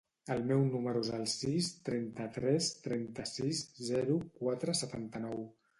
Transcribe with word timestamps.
El 0.35 0.39
meu 0.51 0.61
número 0.69 1.03
es 1.05 1.11
el 1.17 1.25
sis, 1.33 1.69
trenta-tres, 1.89 2.73
trenta-sis, 2.89 3.65
zero, 3.93 4.21
quatre, 4.43 4.79
setanta-nou. 4.83 5.49